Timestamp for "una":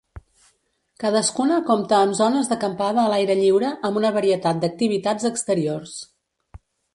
4.01-4.13